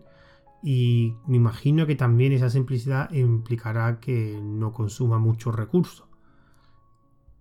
Y 0.62 1.16
me 1.28 1.38
imagino 1.38 1.88
que 1.88 1.96
también 1.96 2.34
esa 2.34 2.50
simplicidad 2.52 3.12
implicará 3.14 4.00
que 4.00 4.40
no 4.44 4.74
consuma 4.74 5.18
muchos 5.18 5.56
recursos. 5.56 6.06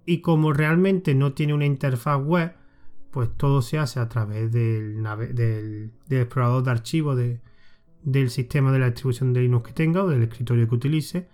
Y 0.06 0.20
como 0.20 0.52
realmente 0.52 1.14
no 1.14 1.34
tiene 1.34 1.52
una 1.52 1.66
interfaz 1.66 2.22
web, 2.22 2.54
pues 3.16 3.30
todo 3.34 3.62
se 3.62 3.78
hace 3.78 3.98
a 3.98 4.10
través 4.10 4.52
del, 4.52 5.02
del, 5.32 5.90
explorador 6.10 6.62
de 6.62 6.70
archivos 6.70 7.18
del 8.02 8.28
sistema 8.28 8.70
de 8.70 8.78
la 8.78 8.90
distribución 8.90 9.32
de 9.32 9.40
Linux 9.40 9.68
que 9.68 9.72
tenga 9.72 10.04
o 10.04 10.06
del 10.06 10.22
escritorio 10.24 10.68
que 10.68 10.74
utilice 10.74 11.26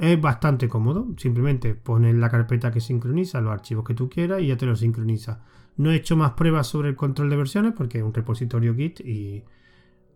es 0.00 0.20
bastante 0.20 0.68
cómodo, 0.68 1.06
simplemente 1.16 1.76
pones 1.76 2.16
la 2.16 2.28
carpeta 2.28 2.72
que 2.72 2.80
sincroniza 2.80 3.40
los 3.40 3.52
archivos 3.52 3.84
que 3.84 3.94
tú 3.94 4.10
quieras 4.10 4.42
y 4.42 4.48
ya 4.48 4.56
te 4.56 4.66
los 4.66 4.80
sincroniza. 4.80 5.44
No 5.76 5.92
he 5.92 5.94
hecho 5.94 6.16
más 6.16 6.32
pruebas 6.32 6.66
sobre 6.66 6.88
el 6.88 6.96
control 6.96 7.30
de 7.30 7.36
versiones 7.36 7.72
porque 7.76 7.98
es 7.98 8.04
un 8.04 8.12
repositorio 8.12 8.74
Git 8.74 8.98
y 8.98 9.44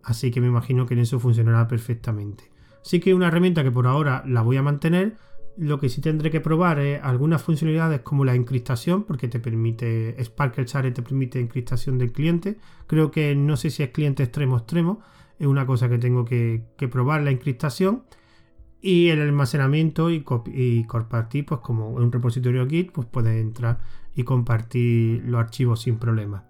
así 0.02 0.32
que 0.32 0.40
me 0.40 0.48
imagino 0.48 0.86
que 0.86 0.94
en 0.94 1.00
eso 1.00 1.20
funcionará 1.20 1.68
perfectamente. 1.68 2.50
Sí 2.82 2.98
que 2.98 3.14
una 3.14 3.28
herramienta 3.28 3.62
que 3.62 3.70
por 3.70 3.86
ahora 3.86 4.24
la 4.26 4.42
voy 4.42 4.56
a 4.56 4.62
mantener. 4.64 5.18
Lo 5.56 5.78
que 5.78 5.88
sí 5.88 6.00
tendré 6.00 6.30
que 6.30 6.40
probar 6.40 6.78
es 6.78 7.02
algunas 7.02 7.42
funcionalidades 7.42 8.00
como 8.00 8.24
la 8.24 8.34
encriptación, 8.34 9.04
porque 9.04 9.28
te 9.28 9.38
permite, 9.38 10.16
Sparkle 10.24 10.64
Share 10.64 10.92
te 10.92 11.02
permite 11.02 11.40
encriptación 11.40 11.98
del 11.98 12.12
cliente. 12.12 12.56
Creo 12.86 13.10
que 13.10 13.34
no 13.34 13.56
sé 13.56 13.70
si 13.70 13.82
es 13.82 13.90
cliente 13.90 14.22
extremo 14.22 14.56
extremo, 14.56 15.00
es 15.38 15.46
una 15.46 15.66
cosa 15.66 15.88
que 15.88 15.98
tengo 15.98 16.24
que, 16.24 16.64
probar 16.90 17.22
la 17.22 17.30
encriptación 17.30 18.04
y 18.80 19.08
el 19.08 19.20
almacenamiento 19.20 20.10
y, 20.10 20.22
compartir, 20.22 21.46
pues 21.46 21.60
como 21.60 21.90
un 21.90 22.10
repositorio 22.10 22.66
Git, 22.66 22.92
pues 22.92 23.06
puedes 23.06 23.40
entrar 23.40 23.80
y 24.14 24.24
compartir 24.24 25.22
los 25.24 25.40
archivos 25.40 25.82
sin 25.82 25.98
problema. 25.98 26.44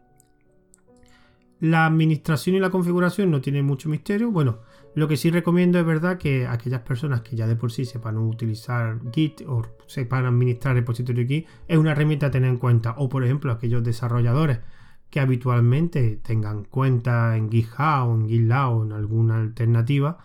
La 1.59 1.87
administración 1.87 2.57
y 2.57 2.61
la 2.61 2.71
configuración 2.71 3.31
no 3.31 3.41
tienen 3.41 3.65
mucho 3.65 3.89
misterio. 3.89 4.31
Bueno, 4.31 4.59
lo 4.95 5.09
que 5.09 5.17
sí 5.17 5.31
recomiendo 5.31 5.79
es 5.79 5.87
verdad 5.87 6.19
que 6.19 6.47
aquellas 6.47 6.83
personas 6.83 7.23
que 7.23 7.37
ya 7.37 7.47
de 7.47 7.57
por 7.57 7.73
sí 7.73 7.85
sepan 7.85 8.19
utilizar 8.19 9.01
Git 9.13 9.43
o 9.47 9.63
sepan 9.87 10.27
administrar 10.27 10.75
repositorio 10.75 11.27
Git 11.27 11.47
es 11.69 11.79
una 11.79 11.93
herramienta 11.93 12.27
a 12.27 12.31
tener 12.31 12.51
en 12.51 12.59
cuenta. 12.59 12.95
O 12.99 13.09
por 13.09 13.25
ejemplo, 13.25 13.53
aquellos 13.53 13.83
desarrolladores 13.83 14.61
que 15.11 15.21
habitualmente 15.21 16.21
tengan 16.23 16.65
cuenta 16.65 17.37
en 17.37 17.51
GitHub 17.51 18.09
o 18.09 18.15
en 18.15 18.29
GitLab 18.29 18.77
o 18.77 18.85
en 18.85 18.93
alguna 18.93 19.37
alternativa 19.37 20.19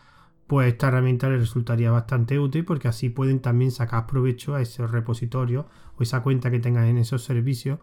pues 0.47 0.69
esta 0.69 0.87
herramienta 0.87 1.29
les 1.29 1.41
resultaría 1.41 1.91
bastante 1.91 2.39
útil 2.39 2.63
porque 2.63 2.87
así 2.87 3.09
pueden 3.09 3.41
también 3.41 3.71
sacar 3.71 4.07
provecho 4.07 4.55
a 4.55 4.61
ese 4.61 4.87
repositorio 4.87 5.67
o 5.97 6.03
esa 6.03 6.23
cuenta 6.23 6.49
que 6.49 6.59
tengan 6.59 6.85
en 6.85 6.97
esos 6.97 7.23
servicios 7.23 7.79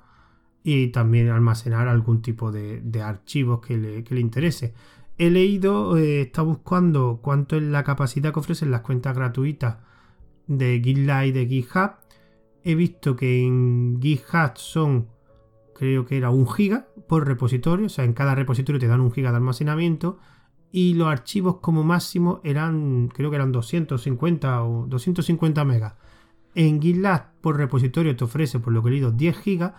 y 0.62 0.88
también 0.88 1.29
almacenar 1.29 1.88
algún 1.88 2.23
tipo 2.23 2.50
de, 2.50 2.83
archivos 3.03 3.61
que 3.61 3.76
le, 3.76 4.21
interese. 4.21 4.73
He 5.16 5.30
leído, 5.30 5.97
eh, 5.97 6.23
está 6.23 6.42
buscando 6.42 7.21
cuánto 7.23 7.56
es 7.56 7.62
la 7.62 7.85
capacidad 7.85 8.33
que 8.33 8.40
ofrecen 8.40 8.71
las 8.71 8.80
cuentas 8.80 9.16
gratuitas 9.16 9.78
de 10.47 10.80
GitLab 10.83 11.26
y 11.26 11.33
de 11.33 11.47
GitHub. 11.47 11.92
He 12.64 12.75
visto 12.75 13.14
que 13.14 13.44
en 13.44 14.00
GitHub 14.00 14.56
son, 14.56 15.09
creo 15.75 16.04
que 16.04 16.16
era 16.16 16.30
un 16.30 16.49
giga 16.49 16.88
por 17.09 17.26
repositorio, 17.26 17.87
o 17.87 17.90
sea, 17.90 18.04
en 18.04 18.12
cada 18.12 18.35
repositorio 18.35 18.80
te 18.80 18.88
dan 18.88 19.00
un 19.00 19.12
giga 19.12 19.30
de 19.30 19.37
almacenamiento 19.37 20.18
y 20.73 20.94
los 20.94 21.09
archivos 21.09 21.59
como 21.61 21.85
máximo 21.85 22.40
eran, 22.42 23.09
creo 23.09 23.30
que 23.30 23.37
eran 23.37 23.52
250 23.52 24.64
o 24.64 24.87
250 24.87 25.64
megas. 25.64 25.94
En 26.56 26.80
GitLab 26.80 27.40
por 27.40 27.56
repositorio 27.56 28.16
te 28.16 28.25
ofrece, 28.25 28.59
por 28.59 28.73
lo 28.73 28.83
que 28.83 28.88
he 28.88 28.92
leído, 28.92 29.12
10 29.12 29.38
gigas 29.38 29.73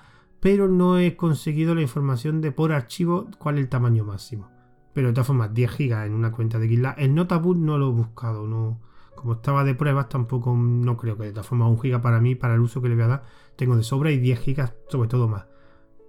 pero 0.46 0.68
no 0.68 1.00
he 1.00 1.16
conseguido 1.16 1.74
la 1.74 1.82
información 1.82 2.40
de 2.40 2.52
por 2.52 2.72
archivo 2.72 3.28
cuál 3.40 3.56
es 3.56 3.62
el 3.62 3.70
tamaño 3.70 4.06
máximo. 4.06 4.55
Pero 4.96 5.10
de 5.10 5.14
todas 5.14 5.28
formas, 5.28 5.54
10 5.54 5.78
GB 5.78 6.06
en 6.06 6.14
una 6.16 6.32
cuenta 6.32 6.58
de 6.58 6.68
GitLab. 6.68 6.96
El 6.98 7.14
Notebook 7.14 7.58
no 7.58 7.78
lo 7.78 7.90
he 7.90 7.92
buscado, 7.92 8.48
no. 8.48 8.82
Como 9.14 9.34
estaba 9.34 9.64
de 9.64 9.76
pruebas, 9.76 10.10
tampoco 10.10 10.56
no 10.56 10.98
creo 10.98 11.18
que 11.18 11.26
de 11.26 11.32
todas 11.32 11.46
formas 11.46 11.70
un 11.70 11.78
GB 11.78 12.02
para 12.02 12.20
mí, 12.20 12.34
para 12.34 12.56
el 12.56 12.62
uso 12.62 12.82
que 12.82 12.90
le 12.90 12.96
voy 12.96 13.04
a 13.04 13.08
dar, 13.08 13.24
tengo 13.56 13.76
de 13.76 13.84
sobra 13.84 14.12
y 14.12 14.18
10 14.18 14.44
GB 14.44 14.74
sobre 14.90 15.08
todo 15.08 15.28
más. 15.28 15.46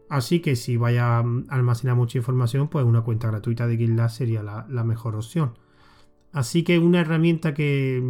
Así 0.09 0.41
que 0.41 0.55
si 0.55 0.77
vaya 0.77 1.19
a 1.19 1.25
almacenar 1.49 1.97
mucha 1.97 2.19
información, 2.19 2.69
pues 2.69 2.85
una 2.85 3.03
cuenta 3.03 3.29
gratuita 3.29 3.67
de 3.67 3.77
GitLab 3.77 4.11
sería 4.11 4.43
la, 4.43 4.85
mejor 4.85 5.17
opción. 5.17 5.55
Así 6.33 6.63
que 6.63 6.79
una 6.79 7.01
herramienta 7.01 7.55
que 7.55 8.03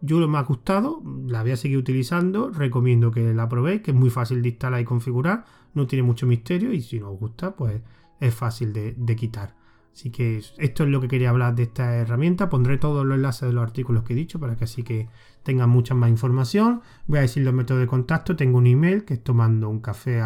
yo 0.00 0.28
me 0.28 0.38
ha 0.38 0.42
gustado, 0.42 1.02
la 1.26 1.42
voy 1.42 1.50
a 1.50 1.56
seguir 1.56 1.78
utilizando, 1.78 2.50
recomiendo 2.50 3.10
que 3.10 3.34
la 3.34 3.48
probéis, 3.48 3.82
que 3.82 3.90
es 3.90 3.96
muy 3.96 4.08
fácil 4.08 4.40
de 4.40 4.50
instalar 4.50 4.80
y 4.80 4.84
configurar, 4.84 5.44
no 5.74 5.86
tiene 5.86 6.04
mucho 6.04 6.26
misterio 6.26 6.72
y 6.72 6.80
si 6.80 7.00
no 7.00 7.10
os 7.10 7.18
gusta, 7.18 7.54
pues 7.56 7.82
es 8.20 8.34
fácil 8.34 8.72
de, 8.72 9.16
quitar. 9.16 9.56
Así 9.92 10.10
que 10.10 10.38
esto 10.38 10.84
es 10.84 10.88
lo 10.88 11.00
que 11.00 11.08
quería 11.08 11.30
hablar 11.30 11.54
de 11.54 11.64
esta 11.64 11.96
herramienta. 11.96 12.48
Pondré 12.48 12.78
todos 12.78 13.04
los 13.04 13.16
enlaces 13.16 13.48
de 13.48 13.52
los 13.52 13.62
artículos 13.62 14.04
que 14.04 14.14
he 14.14 14.16
dicho 14.16 14.40
para 14.40 14.56
que 14.56 14.64
así 14.64 14.82
que 14.82 15.08
tengan 15.42 15.68
mucha 15.68 15.94
más 15.94 16.10
información. 16.10 16.80
Voy 17.06 17.18
a 17.18 17.22
decir 17.22 17.44
los 17.44 17.52
métodos 17.52 17.80
de 17.80 17.86
contacto. 17.86 18.34
Tengo 18.34 18.58
un 18.58 18.66
email 18.66 19.04
que 19.04 19.14
es 19.14 19.22
tomando 19.22 19.68
un 19.68 19.80
café 19.80 20.22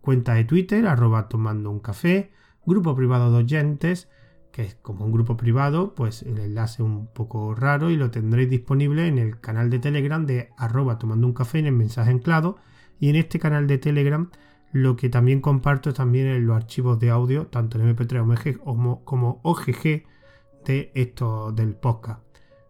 cuenta 0.00 0.34
de 0.34 0.44
Twitter 0.44 0.86
arroba 0.86 1.28
tomando 1.28 1.70
un 1.70 1.80
café, 1.80 2.30
grupo 2.64 2.94
privado 2.94 3.32
de 3.32 3.38
oyentes 3.38 4.08
que 4.56 4.62
es 4.62 4.74
como 4.76 5.04
un 5.04 5.12
grupo 5.12 5.36
privado, 5.36 5.94
pues 5.94 6.22
el 6.22 6.38
enlace 6.38 6.82
un 6.82 7.08
poco 7.08 7.54
raro 7.54 7.90
y 7.90 7.96
lo 7.96 8.10
tendréis 8.10 8.48
disponible 8.48 9.06
en 9.06 9.18
el 9.18 9.38
canal 9.38 9.68
de 9.68 9.80
Telegram 9.80 10.24
de 10.24 10.48
arroba 10.56 10.98
tomando 10.98 11.26
un 11.26 11.34
café 11.34 11.58
en 11.58 11.66
el 11.66 11.74
mensaje 11.74 12.10
anclado 12.10 12.56
y 12.98 13.10
en 13.10 13.16
este 13.16 13.38
canal 13.38 13.66
de 13.66 13.76
Telegram 13.76 14.30
lo 14.82 14.96
que 14.96 15.08
también 15.08 15.40
comparto 15.40 15.92
también 15.94 16.26
en 16.26 16.46
los 16.46 16.56
archivos 16.56 16.98
de 16.98 17.10
audio, 17.10 17.46
tanto 17.46 17.78
en 17.78 17.96
MP3 17.96 18.58
como, 18.58 19.04
como 19.04 19.40
OGG 19.42 20.04
de 20.64 20.92
esto 20.94 21.52
del 21.52 21.74
podcast. 21.74 22.20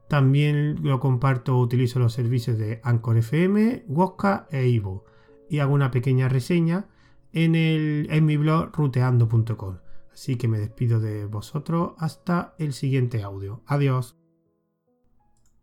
También 0.09 0.79
lo 0.83 1.01
comparto, 1.01 1.59
utilizo 1.59 1.99
los 1.99 2.13
servicios 2.13 2.59
de 2.59 2.81
Anchor 2.85 3.19
FM, 3.19 3.85
Wosca 3.89 4.47
e 4.51 4.69
Ivo 4.69 5.05
y 5.51 5.59
hago 5.59 5.75
una 5.75 5.91
pequeña 5.91 6.29
reseña 6.29 6.87
en, 7.33 7.57
el, 7.57 8.07
en 8.11 8.25
mi 8.25 8.37
blog 8.37 8.71
ruteando.com. 8.77 9.79
Así 10.13 10.37
que 10.37 10.49
me 10.49 10.59
despido 10.59 11.01
de 11.01 11.27
vosotros 11.27 11.95
hasta 11.99 12.55
el 12.59 12.73
siguiente 12.73 13.23
audio. 13.23 13.63
Adiós. 13.67 14.17